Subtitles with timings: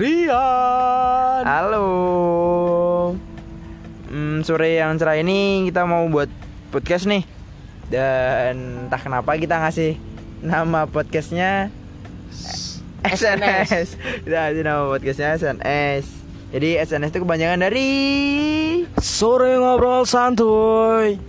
[0.00, 1.44] Rian.
[1.44, 1.88] Halo.
[4.08, 6.32] Hmm, sore yang cerah ini kita mau buat
[6.72, 7.20] podcast nih.
[7.92, 10.00] Dan entah kenapa kita ngasih
[10.40, 11.68] nama podcastnya
[13.04, 14.00] SNS.
[14.24, 16.04] Kita ngasih nama podcastnya SNS.
[16.56, 17.90] Jadi SNS itu kepanjangan dari
[18.96, 21.20] Sore ngobrol santuy.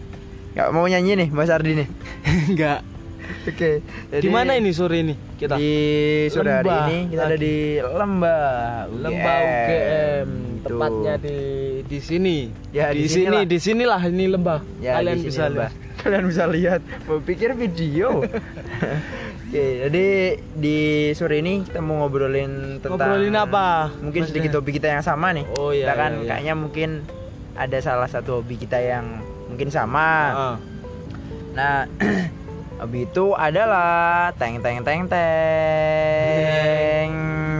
[0.56, 1.88] nggak mau nyanyi nih Mas Ardi nih.
[2.56, 2.88] Enggak.
[3.52, 3.84] Oke.
[4.16, 5.55] Di mana ini sore ini kita?
[5.58, 5.73] Di
[6.30, 8.86] sore hari ini kita ada di Lembah.
[8.94, 10.30] Lembah UGM.
[10.62, 10.70] Gitu.
[10.70, 11.38] Tepatnya di
[11.81, 12.38] di sini.
[12.70, 14.62] Ya, di, di sini, di sinilah ini lembah.
[14.77, 15.73] Ya, Kalian bisa Lembah.
[15.73, 15.73] lihat.
[16.02, 16.81] Kalian bisa lihat.
[17.09, 18.22] Mau pikir video.
[19.52, 20.05] Oke, jadi
[20.55, 20.80] di
[21.12, 25.36] sore ini kita mau ngobrolin tentang Ngobrolin apa, Mungkin Mas sedikit hobi kita yang sama
[25.36, 25.44] nih.
[25.59, 26.30] Oh, iya, Kita kan iya, iya.
[26.31, 26.89] kayaknya mungkin
[27.59, 29.20] ada salah satu hobi kita yang
[29.52, 30.08] mungkin sama.
[30.31, 30.55] Ah.
[31.52, 31.84] Nah,
[32.81, 37.09] hobi itu adalah teng teng teng teng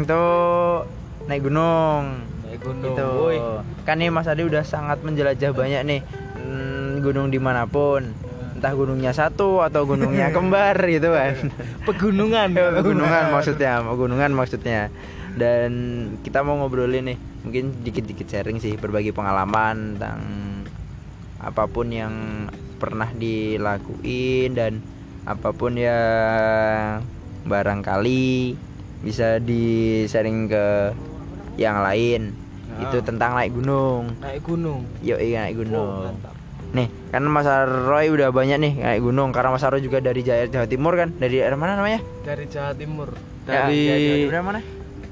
[0.10, 0.82] tuh
[1.30, 2.26] naik gunung.
[2.50, 2.98] Naik gunung.
[2.98, 3.38] Woi.
[3.86, 6.02] Kan nih Mas Adi udah sangat menjelajah banyak nih
[6.42, 8.18] hmm, gunung di mana pun.
[8.58, 11.38] Entah gunungnya satu atau gunungnya kembar gitu kan.
[11.86, 12.58] Pegunungan.
[12.82, 14.90] pegunungan maksudnya, pegunungan maksudnya.
[15.38, 15.72] Dan
[16.26, 17.16] kita mau ngobrolin nih,
[17.46, 20.20] mungkin dikit-dikit sharing sih berbagi pengalaman tentang
[21.40, 22.12] apa pun yang
[22.82, 24.82] pernah dilakuin dan
[25.24, 27.02] apa pun yang
[27.44, 28.58] barangkali
[29.02, 29.64] bisa di
[30.06, 30.66] sharing ke
[31.56, 32.34] yang lain.
[32.72, 32.88] Ah.
[32.88, 34.16] Itu tentang naik gunung.
[34.18, 34.82] Naik gunung.
[35.02, 35.90] Yuk iya naik Oh, gunung.
[36.10, 36.34] mantap.
[36.72, 37.44] Nih, kan Mas
[37.84, 41.12] Roy udah banyak nih naik gunung karena Mas Roy juga dari Jawa, Jawa Timur kan?
[41.12, 42.00] Dari daerah mana namanya?
[42.24, 43.12] Dari Jawa Timur.
[43.44, 44.62] Ya, Dari Jawa Timur mana?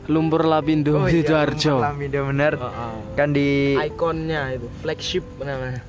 [0.10, 1.76] Lumpur Lapindo iya, Sidoarjo.
[1.78, 2.58] Lamido bener.
[2.58, 2.98] Oh, oh.
[3.14, 5.84] Kan di Ikonnya itu flagship namanya.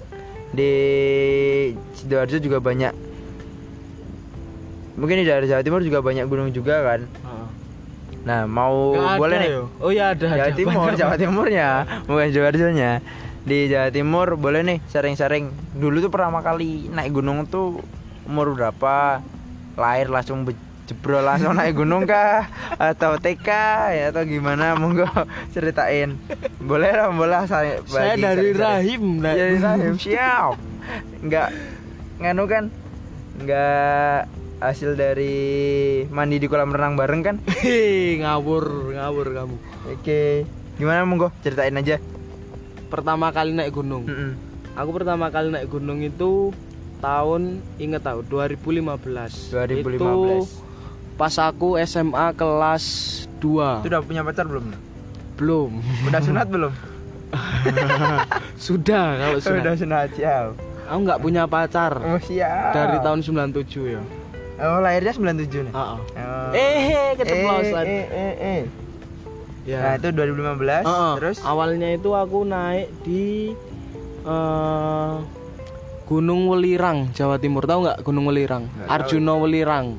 [0.50, 0.72] di
[1.94, 2.92] Sidoarjo juga banyak.
[4.98, 7.00] Mungkin di daerah Jawa Timur juga banyak gunung juga kan.
[7.26, 7.46] Oh.
[8.20, 9.50] Nah, mau Nggak boleh ada nih.
[9.54, 9.62] yo.
[9.80, 10.26] Oh ya ada.
[10.28, 10.56] Jawa ada.
[10.56, 11.14] Timur, Banyak, Jawa.
[11.16, 11.68] Timurnya,
[12.04, 12.92] bukan Sidoarjonya.
[13.40, 15.48] Di Jawa Timur boleh nih sering-sering.
[15.72, 17.80] Dulu tuh pertama kali naik gunung tuh
[18.28, 19.24] umur berapa?
[19.80, 20.44] Lahir langsung
[20.84, 22.44] jebrol langsung naik gunung kah?
[22.76, 23.48] Atau TK
[23.96, 24.76] ya atau gimana?
[24.76, 25.08] Monggo
[25.56, 26.20] ceritain.
[26.60, 28.60] Boleh lah, boleh saya Saya dari sering-sering.
[28.60, 29.04] Rahim.
[29.24, 30.60] Dari rahim siap.
[31.24, 31.48] Enggak
[32.20, 32.68] nganu kan?
[33.40, 34.28] Enggak
[34.60, 35.34] hasil dari
[36.06, 37.36] mandi di kolam renang bareng kan?
[38.20, 39.56] Ngawur, ngawur kamu.
[39.90, 40.44] Oke.
[40.76, 41.96] Gimana monggo ceritain aja.
[42.86, 44.04] Pertama kali naik gunung.
[44.04, 44.32] Mm-mm.
[44.76, 46.52] Aku pertama kali naik gunung itu
[47.00, 49.50] tahun inget tahu 2015.
[49.50, 49.96] 2015.
[49.96, 50.12] Itu
[51.16, 52.84] pas aku SMA kelas
[53.40, 53.80] 2.
[53.80, 54.72] Itu udah punya pacar belum?
[55.36, 55.70] Belum.
[56.04, 56.72] Udah sunat belum?
[58.58, 59.62] Sudah kalau sudah.
[59.62, 60.50] Udah sunat siap.
[60.90, 62.74] Aku nggak punya pacar Oh siap.
[62.74, 64.02] dari tahun 97 ya.
[64.60, 65.72] Oh lahirnya 97 nih.
[65.72, 65.98] Heeh.
[66.20, 66.50] Oh.
[66.52, 67.84] Eh, keceplosan.
[67.88, 68.62] Eh, eh, eh, eh.
[69.64, 69.78] Ya.
[69.80, 71.12] Nah itu 2015 Heeh.
[71.20, 73.56] Terus awalnya itu aku naik di
[74.24, 75.12] eh,
[76.10, 77.64] Gunung Welirang, Jawa Timur.
[77.64, 78.66] Tahu nggak Gunung Welirang?
[78.84, 79.96] Arjuna Welirang.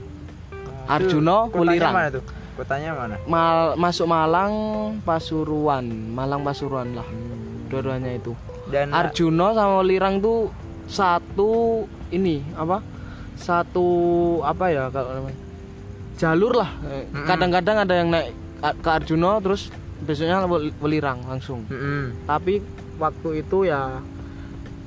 [0.85, 1.93] Arjuna Itu kotanya Welirang.
[1.95, 2.23] mana tuh?
[2.51, 3.15] Kotanya mana?
[3.25, 4.53] Mal, masuk Malang,
[5.07, 7.07] Pasuruan, Malang Pasuruan lah.
[7.71, 8.35] Dua-duanya itu.
[8.67, 10.51] Dan Arjuna sama Welirang tuh
[10.91, 12.83] satu ini apa?
[13.41, 13.87] Satu
[14.45, 15.39] apa ya kalau namanya?
[16.21, 16.69] Jalur lah.
[16.85, 17.25] Mm-mm.
[17.25, 18.31] Kadang-kadang ada yang naik
[18.61, 19.73] ke Arjuna terus
[20.05, 20.45] besoknya
[20.77, 21.65] Welirang langsung.
[21.65, 22.29] Mm-mm.
[22.29, 22.61] Tapi
[23.01, 23.97] waktu itu ya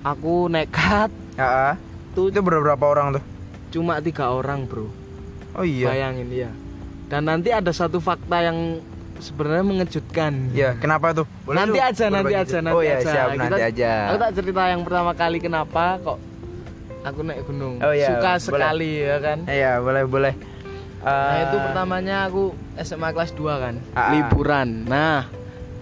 [0.06, 1.74] aku nekat ah.
[2.14, 3.24] tuh itu berapa orang tuh?
[3.74, 4.86] cuma tiga orang bro.
[5.58, 5.90] Oh iya.
[5.90, 6.50] Bayangin ya.
[7.10, 8.78] Dan nanti ada satu fakta yang
[9.18, 10.54] sebenarnya mengejutkan.
[10.54, 11.26] Ya, kenapa tuh?
[11.50, 13.10] nanti tuh aja, nanti berbagi aja, nanti Oh iya, aja.
[13.10, 13.92] siap Kita- nanti aja.
[14.14, 16.18] Aku tak cerita yang pertama kali kenapa kok
[17.04, 17.78] aku naik gunung.
[17.78, 18.40] Oh iya, Suka boleh.
[18.40, 19.38] sekali ya kan.
[19.44, 20.34] Iya, boleh, boleh.
[21.04, 22.42] Nah, Eh, itu pertamanya aku
[22.80, 23.74] SMA kelas 2 kan.
[23.92, 24.10] Ah, ah.
[24.10, 24.88] Liburan.
[24.88, 25.28] Nah,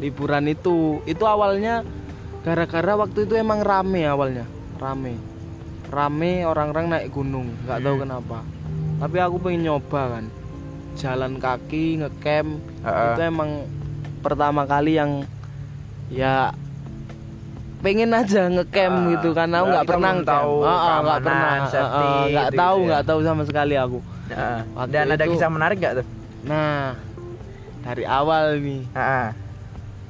[0.02, 1.86] liburan itu itu awalnya
[2.42, 4.42] gara-gara waktu itu emang rame awalnya.
[4.76, 5.14] Rame.
[5.86, 8.02] Rame orang-orang naik gunung, nggak tahu Hmm.
[8.02, 8.38] kenapa.
[8.98, 10.24] Tapi aku pengen nyoba kan.
[10.92, 12.58] Jalan kaki, ngecamp.
[12.82, 13.06] Ah, ah.
[13.14, 13.50] Itu emang
[14.20, 15.22] pertama kali yang
[16.10, 16.50] ya
[17.82, 21.54] pengen aja ngecamp Ah, gitu karena aku nggak pernah tahu Ah, ah, nggak keamanan, pernah
[21.66, 22.86] safety, Ah, ah, nggak tahu ya.
[22.86, 23.98] nggak tahu sama sekali aku.
[24.72, 26.06] Waktu Dan ada itu- kisah menarik gak tuh?
[26.42, 26.94] Nah,
[27.82, 29.28] dari awal nih, Heeh.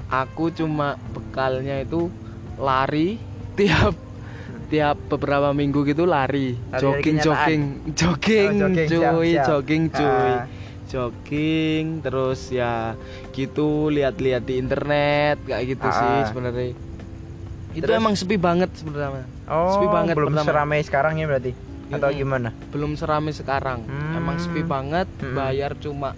[0.07, 2.13] aku cuma bekalnya itu
[2.55, 3.17] lari
[3.53, 3.97] tiap
[4.69, 9.45] tiap beberapa minggu gitu lari, dari jogging, jogging, jogging, Oh, cuy, siap.
[9.47, 10.33] jogging, cuy,
[10.87, 12.97] jogging, terus ya
[13.31, 15.93] gitu lihat-lihat di internet kayak gitu Ah.
[15.95, 16.73] sih sebenarnya.
[17.73, 17.97] Itu Terus?
[17.97, 19.25] emang sepi banget sebenarnya.
[19.47, 20.47] Oh, sepi banget belum pertama.
[20.47, 21.53] seramai sekarang ya berarti?
[21.89, 22.19] Atau Mm-mm.
[22.19, 22.49] gimana?
[22.69, 24.17] belum serame sekarang Hmm.
[24.17, 25.35] emang sepi banget Hmm.
[25.35, 26.17] bayar cuma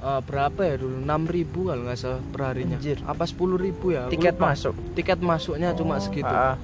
[0.00, 1.10] eh, berapa ya dulu 6000
[1.64, 2.98] kalau nggak salah perharinya Anjir.
[3.02, 4.46] apa 10.000 ya Aku Tiket lupa.
[4.46, 4.74] masuk.
[4.92, 6.54] tiket masuknya cuma segitu ah.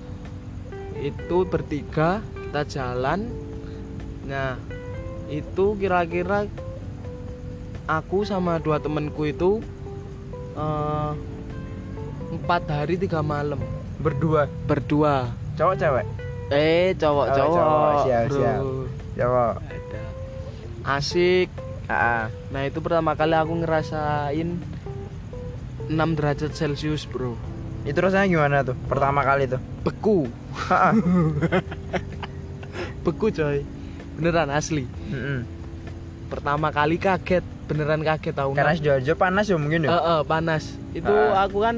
[0.94, 3.32] itu bertiga kita jalan
[4.22, 4.54] nah
[5.26, 6.44] itu kira-kira
[7.88, 9.58] aku sama dua temenku itu
[10.52, 11.12] eh,
[12.30, 13.58] empat hari tiga malam
[14.00, 14.48] Berdua.
[14.64, 16.06] berdua Cowok cewek.
[16.50, 17.94] eh cowok cowok, cowok.
[18.02, 18.34] Siap, bro.
[18.34, 18.58] siap.
[19.14, 19.52] Cowok.
[19.60, 20.02] ada
[20.90, 21.48] asik
[21.84, 22.24] Ah, ah.
[22.48, 24.48] nah itu pertama kali aku ngerasain
[25.86, 27.34] 6 derajat celcius bro
[27.80, 28.76] Itu rasanya gimana tuh?
[28.84, 29.58] Pertama kali tuh.
[29.80, 30.28] beku
[33.02, 33.58] beku coy
[34.14, 35.40] beneran asli Mm-mm.
[36.28, 39.88] pertama kali kaget beneran kaget tahu Karena Sidoarjo panas ya mungkin ya.
[39.88, 40.62] Eh, eh, panas
[40.92, 41.42] itu Ah.
[41.42, 41.76] aku kan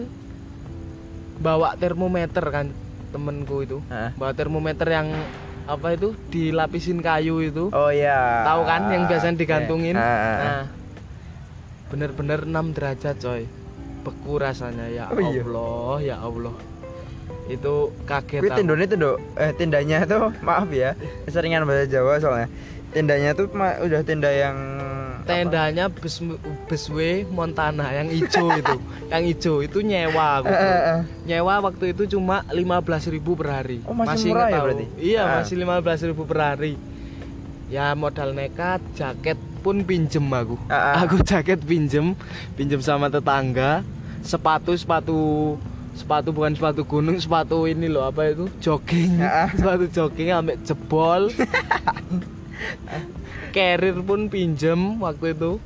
[1.39, 2.67] bawa termometer kan
[3.09, 4.13] temenku itu Ah.
[4.15, 5.09] bawa termometer yang
[5.63, 8.43] apa itu dilapisin kayu itu Oh iya.
[8.43, 10.39] tahu kan yang biasanya digantungin Ah, ah, ah.
[10.41, 10.65] nah
[11.87, 13.45] bener-bener 6 derajat coy
[14.03, 15.45] beku rasanya ya Oh iya.
[15.45, 16.57] Allah ya Allah
[17.47, 20.95] itu kaget Tapi tendonnya tuh eh tendanya tuh maaf ya,
[21.27, 22.49] keseringan bahasa Jawa soalnya.
[22.95, 24.57] Tendanya tuh udah tenda yang?
[25.23, 26.21] Tendanya bus
[26.69, 28.77] busway Montana yang hijau itu.
[29.09, 31.01] Yang hijau itu nyewa eh.
[31.27, 33.79] nyewa waktu itu cuma 15.000 per hari.
[33.87, 34.65] Oh, masih murah inget ya tahu.
[34.67, 34.87] berarti?
[34.99, 35.33] iya Ah.
[35.41, 36.73] masih 15.000 per hari.
[37.73, 40.61] Ya modal nekat jaket pun pinjem aku.
[40.69, 40.95] Ah, ah.
[41.07, 42.19] aku jaket pinjem
[42.59, 43.81] pinjem sama tetangga.
[44.23, 45.57] Sepatu sepatu
[45.93, 48.49] sepatu bukan sepatu gunung sepatu ini loh apa itu?
[48.61, 49.19] Jogging.
[49.59, 51.29] Sepatu jogging ambek jebol
[53.55, 55.59] carrier pun pinjem waktu itu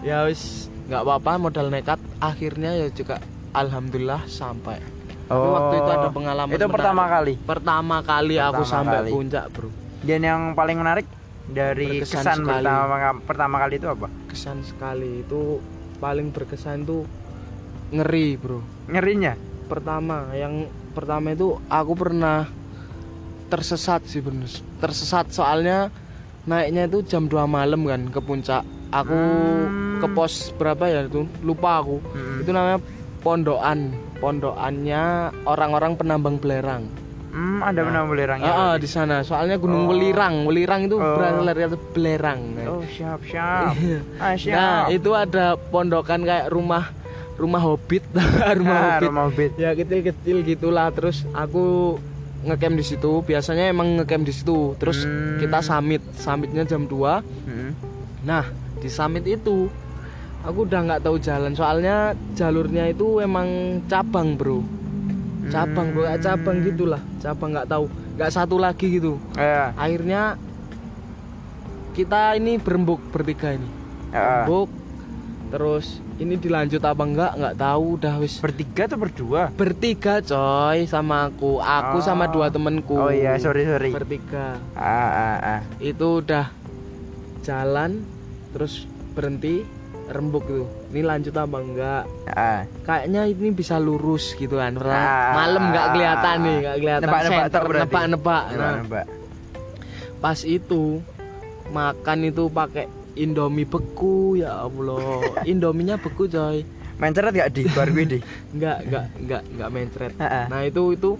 [0.00, 3.22] ya wis nggak apa-apa modal nekat akhirnya ya juga
[3.52, 4.82] alhamdulillah sampai
[5.24, 6.58] tapi waktu itu ada pengalaman Oh.
[6.58, 7.14] Itu pertama menarik.
[7.14, 7.34] kali.
[7.42, 9.10] pertama kali aku Pertama sampai kali.
[9.10, 9.70] puncak bro
[10.02, 11.06] Dan yang paling menarik
[11.44, 12.50] dari Berkesan kesan sekali.
[12.60, 14.08] pertama pertama kali itu apa?
[14.26, 15.62] kesan sekali itu
[15.98, 17.06] paling berkesan tuh
[17.90, 19.38] ngeri bro Ngerinya.
[19.64, 22.50] pertama yang pertama itu aku pernah
[23.46, 24.50] tersesat sih bener
[24.82, 25.94] tersesat soalnya
[26.42, 30.02] naiknya itu jam 2 malam kan ke puncak aku Hmm.
[30.02, 32.42] ke pos berapa ya itu lupa aku Mm-mm.
[32.42, 32.78] itu namanya
[33.22, 35.02] pondokan pondokannya
[35.44, 36.84] orang-orang penambang belerang
[37.32, 38.44] Hmm, ada benang belerangnya.
[38.44, 38.84] Ah, ah, berarti.
[38.84, 39.88] di sana soalnya gunung Oh.
[39.88, 41.16] Welirang Welirang itu Oh.
[41.16, 43.72] berasal dari belerang Oh, siap, siap.
[43.74, 44.00] Iya.
[44.20, 44.52] Ah, siap.
[44.52, 46.92] nah itu ada pondokan kayak rumah
[47.34, 48.04] rumah hobbit
[48.60, 49.52] rumah Ah, hobbit rumah hobbit.
[49.56, 51.96] ya kecil-kecil gitulah terus aku
[52.42, 53.22] ngecamp di situ.
[53.22, 54.74] Biasanya emang ngecamp di situ.
[54.76, 55.38] Terus Hmm.
[55.38, 56.02] kita summit.
[56.14, 57.70] Summitnya jam 2 Mm-mm.
[58.22, 58.46] nah
[58.78, 59.66] di summit itu
[60.42, 61.52] aku udah nggak tahu jalan.
[61.52, 61.96] Soalnya
[62.34, 63.46] jalurnya itu emang
[63.86, 64.58] cabang bro.
[65.48, 66.02] Cabang bro.
[66.04, 67.02] Kayak cabang gitulah.
[67.18, 67.86] Cabang nggak tahu.
[68.12, 69.22] Nggak satu lagi gitu.
[69.34, 70.34] Eh, akhirnya
[71.92, 73.68] kita ini berembuk bertiga ini.
[74.10, 74.68] Eh, berembuk
[75.48, 79.42] terus ini dilanjut apa enggak nggak tahu udah wis bertiga atau berdua?
[79.50, 82.04] bertiga coy sama aku aku Oh.
[82.04, 83.90] sama dua temenku Oh iya, sorry sorry.
[83.90, 85.60] bertiga Ah, ah, ah.
[85.78, 86.52] itu udah
[87.40, 88.04] jalan
[88.50, 89.64] terus berhenti
[90.04, 92.68] rembuk tuh ini lanjut apa enggak Ah.
[92.82, 95.32] kayaknya ini bisa lurus gitu kan Ah.
[95.34, 97.84] malam nggak kelihatan nih nggak kelihatan Nebak-nebak center, tuh berarti.
[97.88, 99.06] nebak-nebak Nah, Nebak-nebak.
[100.18, 100.82] pas itu
[101.68, 106.64] makan itu pakai indomie beku ya allah indominya beku coy
[106.94, 108.18] Main ceret gak di bar gue di?
[108.56, 110.44] nggak nggak nggak nggak mencret Ah, ah.
[110.46, 111.18] nah itu itu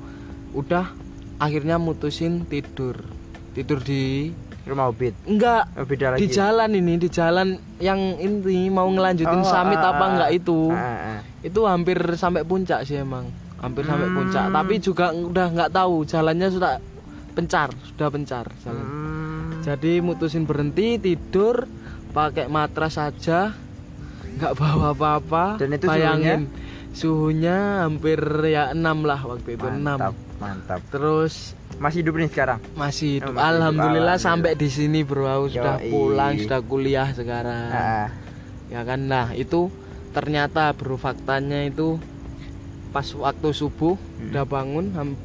[0.53, 0.93] udah
[1.37, 3.03] akhirnya mutusin tidur
[3.51, 4.31] tidur di
[4.63, 5.11] Rumah hobbit.
[5.27, 6.31] enggak Oh, beda di lagi.
[6.31, 10.79] jalan ini di jalan yang ini mau ngelanjutin Oh, summit ah, apa enggak itu Ah,
[10.79, 11.21] ah, ah.
[11.43, 13.27] itu hampir sampai puncak sih emang
[13.59, 14.17] hampir sampai Hmm.
[14.17, 16.79] puncak tapi juga udah nggak tahu jalannya sudah
[17.33, 19.51] pencar sudah pencar jalan Hmm.
[19.63, 21.67] jadi mutusin berhenti tidur
[22.13, 23.57] pakai matras saja
[24.33, 26.49] nggak bawa apa-apa Dan itu bayangin
[26.93, 30.81] suhunya hampir ya 6 lah waktu itu 6 Mantap, mantap.
[30.89, 32.61] terus Masih hidup nih sekarang?
[32.75, 33.49] masih hidup Oh, masih hidup.
[33.51, 33.81] alhamdulillah
[34.13, 34.19] Alhamdulillah.
[34.21, 35.89] sampai di sini bro aku sudah Yoi.
[35.89, 38.09] pulang sudah kuliah sekarang Ah,
[38.69, 39.73] ya kan nah itu
[40.11, 41.97] ternyata bro faktanya itu
[42.91, 44.29] pas waktu subuh Hmm.
[44.31, 44.85] udah bangun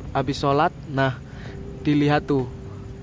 [0.10, 1.20] habis sholat nah
[1.80, 2.48] dilihat tuh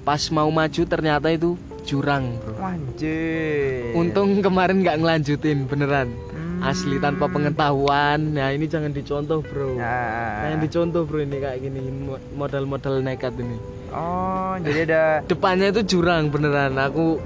[0.02, 3.92] pas mau maju ternyata itu jurang bro Anjir.
[3.92, 6.64] untung kemarin nggak ngelanjutin beneran Hmm.
[6.64, 10.30] asli tanpa pengetahuan nah ini jangan dicontoh bro Ah, ah, ah.
[10.42, 13.58] jangan dicontoh bro ini kayak gini mo- modal-modal nekat ini
[13.90, 17.20] Oh, jadi ada depannya itu jurang beneran aku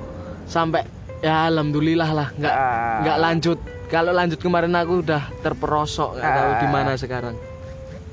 [0.44, 0.84] sampai
[1.18, 2.98] ya alhamdulillah lah nggak Ah.
[3.00, 6.58] nggak lanjut kalau lanjut kemarin aku udah terperosok nggak tahu Ah.
[6.58, 7.36] di mana sekarang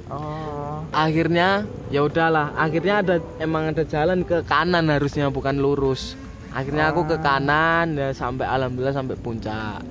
[0.05, 0.85] Oh.
[0.91, 6.13] akhirnya ya udahlah akhirnya ada emang ada jalan ke kanan harusnya bukan lurus
[6.55, 9.83] akhirnya aku ke kanan ya sampai alhamdulillah sampai puncak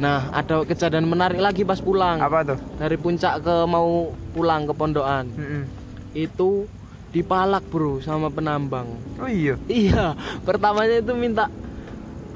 [0.00, 2.24] Nah, ada kejadian menarik lagi pas pulang.
[2.24, 2.56] Apa tuh?
[2.80, 5.28] Dari puncak ke mau pulang ke pondokan.
[5.36, 5.68] Mm-mm.
[6.16, 6.64] Itu
[7.12, 8.88] dipalak, Bro, sama penambang.
[9.20, 9.60] Oh iya.
[9.68, 10.16] Iya,
[10.48, 11.52] pertamanya itu minta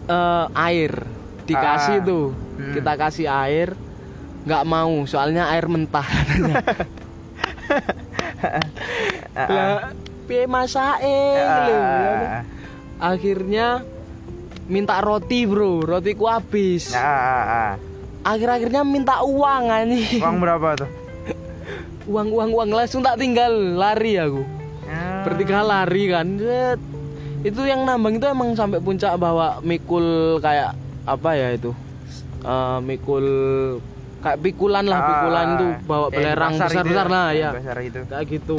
[0.05, 0.93] eh, air.
[0.93, 1.09] Ah.
[1.49, 2.37] Dikasih tuh.
[2.61, 2.77] Hmm.
[2.77, 3.73] Kita kasih air.
[4.45, 6.05] nggak mau, soalnya air mentah.
[9.33, 9.97] Ah, Lah,
[10.29, 12.45] piye ah.
[12.99, 13.83] Akhirnya
[14.71, 15.85] minta roti, Bro.
[15.85, 16.95] Rotiku habis.
[16.95, 17.73] Ah, ah, ah.
[18.25, 20.21] Akhir-akhirnya minta uang anjing.
[20.23, 20.91] Uang berapa tuh?
[22.13, 24.45] Uang uang uang langsung tak tinggal lari aku.
[24.89, 25.25] Ah.
[25.25, 26.27] Bertiga lari kan.
[27.45, 30.73] Itu yang nambang itu emang sampai puncak bawa mikul kayak
[31.05, 31.73] apa ya itu?
[32.45, 33.25] Eh, mikul
[34.21, 37.17] kayak pikulan lah, Ah, pikulan tuh bawa belerang pasar gitu besar-besar ya?
[37.21, 37.51] Yang ya.
[37.57, 38.01] Besar itu.
[38.09, 38.59] Kayak gitu.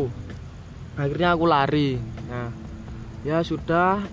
[0.95, 1.89] Akhirnya aku lari.
[2.29, 2.49] Nah,
[3.25, 4.05] ya sudah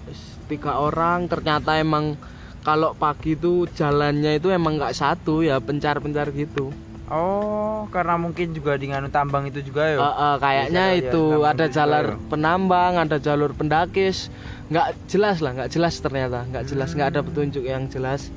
[0.49, 2.16] tiga orang ternyata emang
[2.64, 6.73] kalau pagi itu jalannya itu emang nggak satu ya pencar-pencar gitu.
[7.12, 9.99] Oh, karena mungkin juga di nganu tambang itu juga ya.
[10.00, 12.16] Eh, eh, kayaknya Iya, itu tambang ada itu jalur ya.
[12.33, 14.33] penambang, ada jalur pendakis,
[14.73, 18.33] nggak jelas lah, nggak jelas ternyata, nggak jelas, nggak ada petunjuk yang jelas.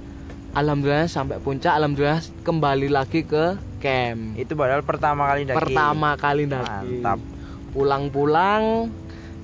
[0.52, 4.36] Alhamdulillah sampai puncak, alhamdulillah kembali lagi ke camp.
[4.36, 5.56] Itu padahal pertama kali daki.
[5.56, 7.00] Pertama kali daki.
[7.00, 7.20] Mantap.
[7.72, 8.92] Pulang-pulang,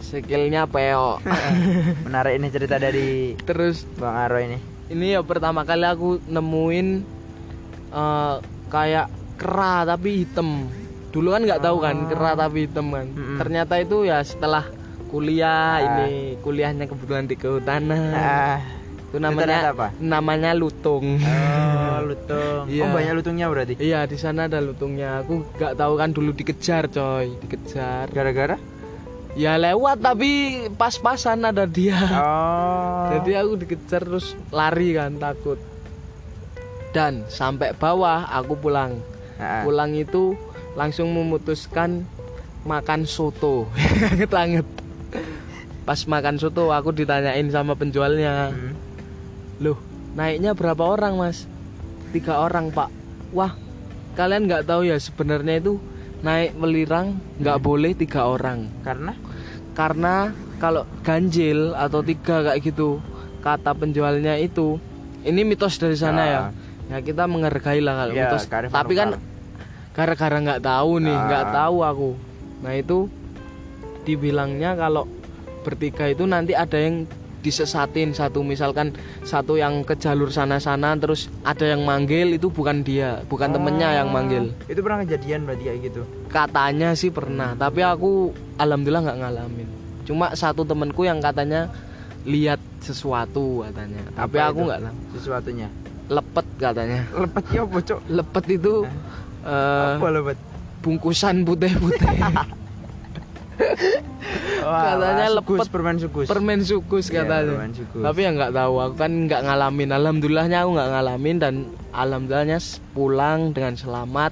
[0.01, 1.21] skillnya peok.
[2.05, 4.57] Menarik ini cerita dari Terus Bang Aro ini.
[4.87, 6.87] ini ya pertama kali aku nemuin
[7.89, 8.35] eh,
[8.67, 10.67] kayak kera tapi hitam
[11.09, 12.07] dulu kan nggak tahu kan Oh.
[12.07, 13.37] kera tapi hitam kan Mm-mm.
[13.37, 14.67] ternyata itu ya setelah
[15.07, 15.79] kuliah Ah.
[15.81, 18.59] ini kuliahnya kebetulan di kehutanan Ah,
[19.05, 19.87] itu namanya ternyata apa?
[19.97, 22.63] namanya lutung Oh, lutung.
[22.65, 22.81] Iya.
[22.81, 23.73] Oh, banyak lutungnya berarti.
[23.77, 28.55] iya di sana ada lutungnya aku nggak tahu kan dulu dikejar coy dikejar Gara-gara?
[29.33, 30.29] Ya lewat tapi
[30.75, 33.07] pas-pasan ada dia Oh.
[33.11, 35.59] Jadi aku dikejar terus lari kan takut.
[36.91, 38.99] Dan sampai bawah aku pulang.
[39.63, 40.35] Pulang itu
[40.75, 42.03] langsung memutuskan
[42.63, 43.67] makan soto.
[44.11, 44.67] Anget anget.
[45.81, 48.75] Pas makan soto aku ditanyain sama penjualnya, Hmm.
[49.59, 49.79] loh
[50.13, 51.49] naiknya berapa orang mas?
[52.11, 52.91] Tiga orang pak.
[53.31, 53.55] Wah
[54.13, 55.79] kalian nggak tahu ya sebenarnya itu
[56.21, 58.69] naik melirang nggak boleh tiga orang.
[58.85, 59.13] Karena?
[59.73, 60.29] Karena
[60.61, 63.01] kalau ganjil atau tiga kayak gitu
[63.41, 64.77] kata penjualnya itu
[65.25, 66.41] ini mitos dari sana ya.
[66.89, 66.97] Ya.
[67.01, 68.45] Kita menghargai lah kalau Ya, mitos.
[68.49, 69.17] Tapi kan
[69.91, 71.25] gara-gara nggak tahu nih Ah.
[71.25, 72.09] nggak tahu aku.
[72.61, 73.09] Nah itu
[74.03, 75.05] dibilangnya kalau
[75.61, 77.05] bertiga itu nanti ada yang
[77.41, 83.21] disesatin satu misalkan satu yang ke jalur sana-sana terus ada yang manggil itu bukan dia
[83.25, 86.01] bukan temennya yang manggil Oh, Itu pernah kejadian berarti kayak gitu.
[86.27, 89.69] katanya sih pernah tapi aku alhamdulillah nggak ngalamin
[90.01, 91.69] cuma satu temenku yang katanya
[92.21, 94.67] lihat sesuatu katanya tapi Apa aku itu?
[94.67, 95.67] nggak tahu Sesuatunya.
[96.07, 97.99] lepet katanya Lepet ya apa, Cok?
[98.07, 98.73] lepet itu
[99.43, 100.37] eh, Apa lepet?
[100.79, 102.05] bungkusan putih-putih
[104.61, 105.69] Katanya sukus, lepet.
[105.69, 106.27] permen sukus.
[106.27, 108.01] permen sukus Iya, katanya permen sukus.
[108.01, 111.53] tapi ya nggak tahu aku kan nggak ngalamin alhamdulillahnya aku nggak ngalamin dan
[111.91, 112.59] alhamdulillahnya
[112.91, 114.31] pulang dengan selamat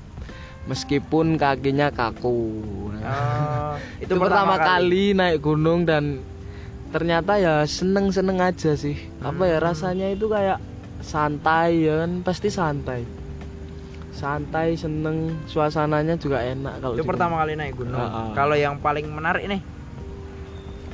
[0.65, 2.62] meskipun kakinya kaku
[3.00, 5.15] Oh, itu, pertama, kali.
[5.15, 6.19] naik gunung dan
[6.89, 10.59] ternyata ya seneng seneng aja sih apa ya rasanya itu kayak
[11.00, 13.07] santai ya kan pasti santai
[14.19, 17.95] santai seneng suasananya juga enak kalau Itu pertama kali naik gunung.
[17.95, 18.31] Ah, ah.
[18.35, 19.63] Kalau yang paling menarik nih.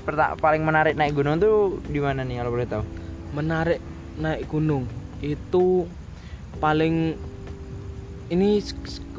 [0.06, 2.86] Perta paling menarik naik gunung tuh di mana nih kalau boleh tahu?
[3.36, 3.84] menarik
[4.16, 4.88] naik gunung
[5.20, 5.84] itu
[6.64, 7.20] paling
[8.32, 8.64] ini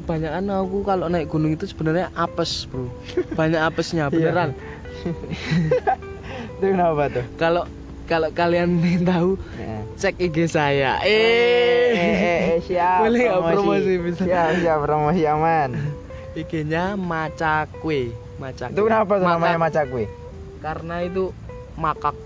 [0.01, 2.89] kebanyakan aku kalau naik gunung itu sebenarnya apes bro
[3.39, 4.57] banyak apesnya beneran
[6.57, 7.25] Itu kenapa tuh?
[7.37, 7.69] kalau
[8.07, 9.79] kalau kalian ingin tahu Ya.
[9.99, 11.11] cek IG saya Eh,
[11.91, 13.03] eh, eh, eh, siap.
[13.03, 14.23] Boleh nggak promosi bisa?
[14.23, 15.71] Siap, siap promosi aman.
[16.39, 20.05] IG-nya macakwe macakwe Itu kenapa tuh Maka- namanya macakwe?
[20.57, 21.31] karena itu
[21.75, 22.17] makak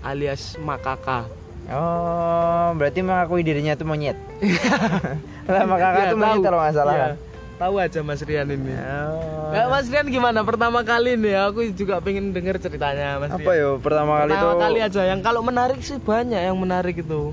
[0.00, 1.26] alias makaka
[1.64, 4.20] Oh, berarti mengakui dirinya tuh monyet.
[5.48, 6.92] lah makaka Ya, tuh monyet kalau nggak salah.
[6.92, 7.12] Ya, kan?
[7.54, 9.50] Tahu aja Mas Rian ini Oh.
[9.50, 11.38] Nah, Mas Rian gimana pertama kali nih?
[11.46, 13.62] Aku juga pengen denger ceritanya Mas Apa Rian.
[13.62, 14.60] yo pertama kali pertama tuh?
[14.60, 15.02] kali aja.
[15.06, 17.30] Yang kalau menarik sih banyak yang menarik itu.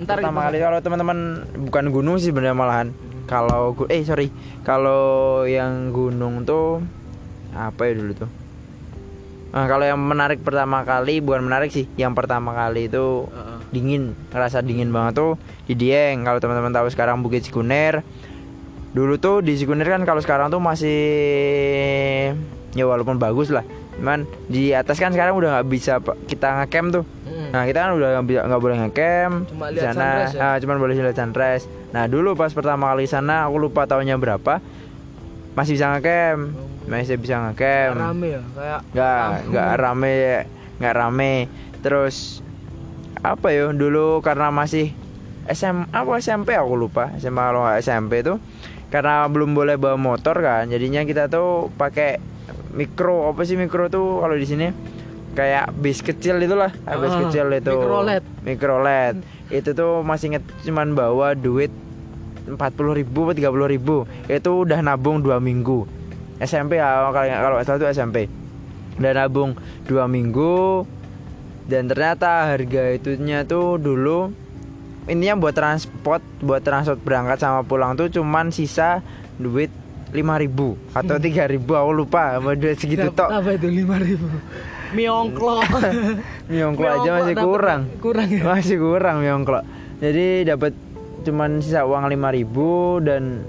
[0.00, 1.18] Ntar pertama kali kalau teman-teman
[1.68, 2.88] bukan gunung sih sebenarnya malahan.
[3.24, 4.28] Kalau eh sorry,
[4.60, 6.84] kalau yang gunung tuh
[7.54, 8.30] apa ya dulu tuh?
[9.54, 13.58] Nah, kalau yang menarik pertama kali bukan menarik sih, yang pertama kali itu Heeh.
[13.70, 14.02] dingin,
[14.34, 15.32] ngerasa dingin banget tuh
[15.70, 16.26] di Dieng.
[16.26, 18.02] Kalau teman-teman tahu sekarang Bukit Sikuner.
[18.94, 21.02] Dulu tuh di Sikuner kan kalau sekarang tuh masih
[22.72, 23.66] ya walaupun bagus lah.
[23.94, 27.04] Cuman di atas kan sekarang udah nggak bisa kita ngecamp tuh.
[27.26, 27.50] Mm.
[27.50, 30.06] Nah kita kan udah nggak bisa- nggak boleh ngecamp di sana.
[30.24, 30.38] ya?
[30.38, 31.66] Ah, cuman boleh lihat sunrise.
[31.90, 34.62] Nah dulu pas pertama kali sana aku lupa tahunnya berapa.
[35.54, 36.40] Masih bisa ngecamp,
[36.86, 37.94] masih bisa ngecamp.
[37.96, 40.12] rame ya kayak Nggak nggak rame
[40.78, 41.34] nggak rame.
[41.82, 42.42] Terus
[43.22, 44.90] apa ya dulu karena masih
[45.44, 48.36] SM apa SMP aku lupa SMA kalau nggak SMP tuh
[48.88, 52.20] karena belum boleh bawa motor kan jadinya kita tuh pakai
[52.72, 54.68] mikro apa sih mikro tuh kalau di sini?
[55.34, 57.74] Kayak bis kecil itulah ah, bis Ah, kecil itu.
[57.74, 58.24] mikro LED.
[58.46, 59.16] mikro LED.
[59.50, 61.74] Itu tuh masih inget cuman bawa duit
[62.44, 62.54] 40.000
[62.94, 63.96] ribu atau 30.000 ribu.
[64.26, 65.88] Itu udah nabung dua minggu.
[66.38, 68.16] SMP ya kalau kalau salah itu SMP
[68.94, 70.86] udah nabung dua minggu.
[71.64, 74.28] Dan ternyata harga itunya tuh dulu
[75.04, 79.04] intinya buat transport buat transport berangkat sama pulang tuh cuman sisa
[79.36, 79.68] duit
[80.14, 83.28] 5000 atau 3000 aku lupa sama duit segitu tok.
[83.34, 84.30] apa itu lima ribu?
[84.96, 85.58] Miongklo.
[86.52, 87.80] Miongklo aja masih kurang.
[87.98, 88.46] kurang ya?
[88.46, 89.60] Masih kurang miongklo.
[89.98, 90.70] Jadi dapat
[91.26, 93.42] cuman sisa uang 5000 dan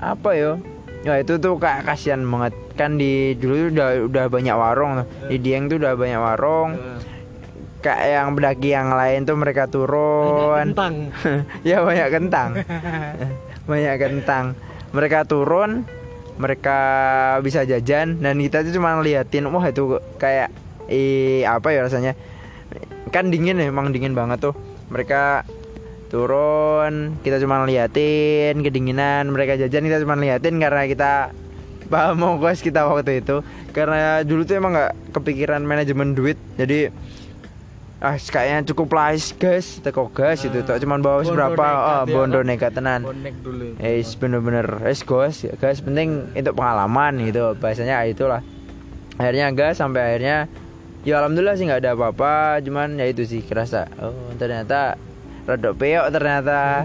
[0.00, 0.56] apa yo?
[1.04, 2.56] Ya itu tuh kayak kasihan banget.
[2.80, 5.06] Kan di dulu udah udah banyak warung tuh.
[5.28, 6.80] di Dieng tuh udah banyak warung
[7.84, 10.72] kayak yang pendaki yang lain tuh mereka turun.
[10.72, 11.12] Tentang
[11.68, 12.50] ya banyak kentang.
[13.70, 14.44] Banyak kentang.
[14.92, 15.88] Mereka turun
[16.36, 16.78] mereka
[17.40, 20.52] bisa jajan dan kita tuh cuma ngeliatin wah itu kayak
[20.88, 22.12] eh apa ya rasanya?
[23.08, 24.54] Kan dingin ya emang dingin banget tuh.
[24.92, 25.48] Mereka
[26.12, 31.12] turun kita cuma ngeliatin kedinginan mereka jajan kita cuma ngeliatin karena kita
[31.88, 33.40] paham ongkos kita waktu itu.
[33.72, 36.92] Karena dulu tuh emang nggak kepikiran manajemen duit jadi
[38.04, 41.56] ah kayaknya cukup lah guys teko gas itu tuh cuman bawa Bondo berapa?
[41.56, 43.00] nekat oh, ya, bondo nekat tenan.
[43.40, 43.80] Dulu.
[43.80, 45.80] Eh, bener-bener, es gas, gas.
[45.80, 48.44] Penting itu pengalaman gitu, bahasanya itulah.
[49.16, 50.52] Akhirnya gas sampai akhirnya,
[51.08, 53.88] ya alhamdulillah sih nggak ada apa-apa, cuman ya itu sih kerasa.
[53.96, 55.00] Oh ternyata
[55.48, 56.84] rodok peok ternyata.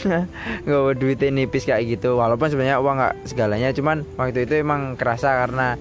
[0.64, 2.16] Nggak duitnya nipis kayak gitu.
[2.16, 5.76] Walaupun sebenarnya uang nggak segalanya, cuman waktu itu emang kerasa karena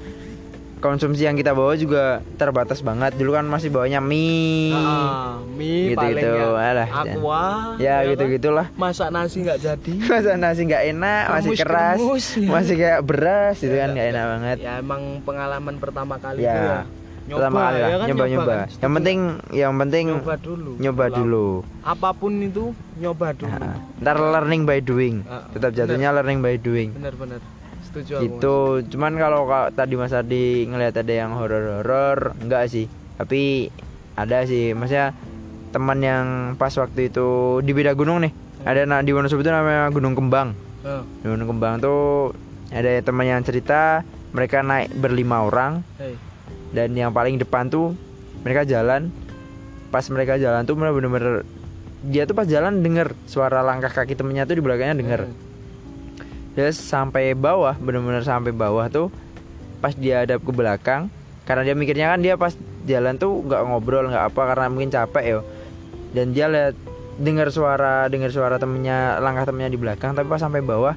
[0.80, 3.14] konsumsi yang kita bawa juga terbatas banget.
[3.14, 4.72] Dulu kan masih bawanya mie.
[4.72, 7.44] Ah, mie Gitu-gitu, paling ya alah, aqua
[7.78, 8.10] Ya kan?
[8.10, 8.68] gitu-gitulah.
[8.74, 9.94] masak nasi nggak jadi.
[10.10, 11.98] Masa nasi nggak enak masih keras
[12.34, 12.50] ya.
[12.50, 14.58] masih kayak beras itu kan Ya, nggak enak banget.
[14.60, 16.80] ya emang pengalaman pertama kali Ya, ya.
[17.26, 18.68] nyoba pertama kali lah ya kan nyoba nyoba kan?
[18.76, 19.20] yang penting
[19.52, 20.72] yang penting nyoba dulu.
[20.78, 21.48] nyoba Kalau dulu.
[21.84, 22.66] apa pun itu
[22.98, 23.54] nyoba dulu.
[23.54, 25.16] Nah, ntar learning by doing.
[25.24, 26.90] Ah, tetap jatuhnya learning by doing.
[26.92, 27.38] Bener-bener
[27.90, 28.58] setuju aku gitu.
[28.88, 32.86] Cuman kalau ka- tadi Mas Ardi ngelihat ada yang horor-horor enggak sih.
[33.18, 33.68] Tapi
[34.14, 34.72] ada sih.
[34.72, 35.12] Maksudnya
[35.70, 36.26] teman yang
[36.56, 37.28] pas waktu itu
[37.60, 38.32] di beda gunung nih.
[38.62, 40.54] Ada na- di Wonosobo itu namanya Gunung Kembang.
[41.20, 42.32] Di Gunung Kembang tuh
[42.70, 45.82] ada teman yang cerita mereka naik berlima orang.
[45.96, 46.14] Hey,
[46.70, 47.98] dan yang paling depan tuh
[48.40, 49.10] mereka jalan.
[49.90, 51.42] Pas mereka jalan tuh bener-bener
[52.00, 55.22] dia tuh pas jalan denger suara langkah kaki temennya tuh di belakangnya denger.
[55.26, 55.49] Hmm.
[56.58, 59.08] Terus sampai bawah bener-bener sampai bawah tuh
[59.80, 61.08] pas dia hadap ke belakang
[61.50, 62.54] karena dia mikirnya kan dia pas
[62.86, 65.40] jalan tuh nggak ngobrol nggak apa karena mungkin capek yo.
[66.14, 66.78] Dan dia lihat
[67.18, 70.94] dengar suara dengar suara temennya langkah temennya di belakang tapi pas sampai bawah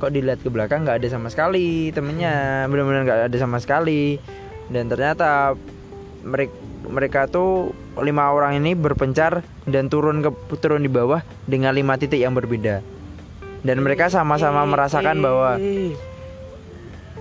[0.00, 2.64] kok dilihat ke belakang nggak ada sama sekali temennya.
[2.72, 4.16] Bener-bener nggak ada sama sekali.
[4.72, 5.52] Dan ternyata
[6.24, 6.56] mereka
[6.88, 12.22] mereka tuh lima orang ini berpencar dan turun ke turun di bawah dengan lima titik
[12.22, 12.95] yang berbeda
[13.66, 15.58] dan mereka sama-sama merasakan bahwa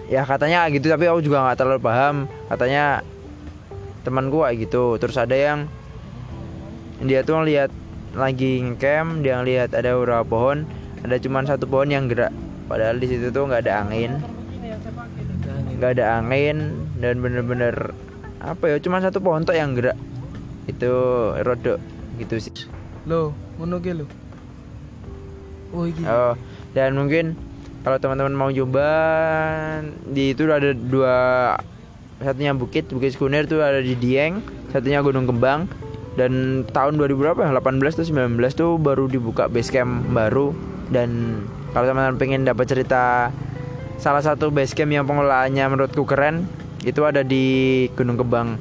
[0.05, 2.15] ya katanya gitu tapi aku juga nggak terlalu paham.
[2.45, 3.01] Katanya
[4.05, 5.01] temanku kayak gitu.
[5.01, 5.65] Terus ada yang
[7.01, 7.73] dia tuh ngeliat
[8.15, 10.69] lagi ngecamp dia ngeliat ada beberapa pohon.
[11.01, 12.31] Ada cuman satu pohon yang gerak.
[12.69, 14.21] Padahal di situ tuh nggak ada angin.
[15.81, 17.91] Nggak ada angin dan bener-bener
[18.45, 19.97] apa ya cuman satu pohon tok yang gerak.
[20.69, 20.93] Itu
[21.41, 21.81] rodok
[22.21, 22.69] gitu sih.
[23.09, 24.24] Lo ngono ki lo
[25.75, 26.33] oh iki Oh,
[26.71, 27.35] dan mungkin
[27.83, 28.87] kalau teman-teman mau coba
[30.07, 31.15] di itu ada dua
[32.23, 34.39] satunya bukit bukit Skuner tuh ada di Dieng
[34.71, 35.67] satunya Gunung Kembang
[36.15, 37.51] dan tahun 2000 berapa ya?
[37.51, 40.55] 18 tuh 19 tuh baru dibuka base camp baru
[40.89, 41.43] dan
[41.75, 43.35] kalau teman-teman pengen dapat cerita
[43.99, 46.47] salah satu base camp yang pengelolaannya menurutku keren
[46.87, 48.57] itu ada di Gunung Kembang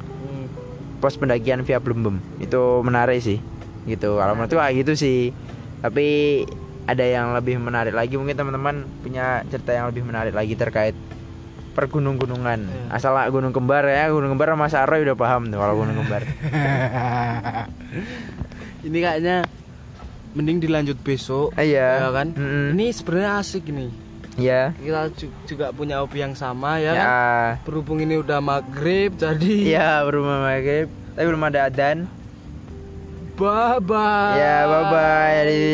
[1.04, 3.36] pos pendakian via Blumbem itu menarik sih
[3.84, 4.16] gitu.
[4.16, 5.20] Kalau menurutku kayak gitu sih.
[5.84, 6.40] Tapi
[6.84, 10.92] ada yang lebih menarik lagi mungkin teman-teman punya cerita yang lebih menarik lagi terkait
[11.74, 12.70] pergunung-gunungan.
[12.70, 12.86] Iya.
[12.94, 16.22] asal gunung kembar ya gunung kembar sama Saroy udah paham tuh kalau gunung kembar.
[18.86, 19.36] Ini kayaknya
[20.34, 22.04] mending dilanjut besok iya.
[22.04, 22.34] ya kan?
[22.34, 22.74] Mm-mm.
[22.74, 23.90] ini sebenarnya asik nih
[24.34, 26.94] ya kita ju- juga punya hobi yang sama ya, ya.
[26.98, 27.06] kan?
[27.62, 30.90] Berhubung ini udah maghrib jadi ya berumah maghrib.
[31.14, 32.10] Tapi belum ada adan
[33.34, 35.32] bye bye Ya, bye bye.
[35.42, 35.66] Jadi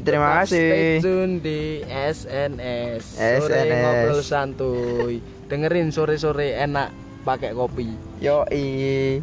[0.00, 1.02] terima Tetap Stay kasih.
[1.02, 3.02] tune di SNS.
[3.02, 3.76] Sore SNS.
[3.76, 5.14] ngobrol santuy.
[5.46, 7.90] Dengerin sore-sore enak pakai kopi.
[8.18, 9.18] Yoi.